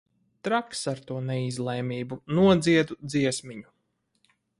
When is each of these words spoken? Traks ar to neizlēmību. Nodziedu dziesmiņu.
Traks 0.45 0.79
ar 0.91 1.01
to 1.09 1.17
neizlēmību. 1.27 2.19
Nodziedu 2.39 2.97
dziesmiņu. 3.15 3.71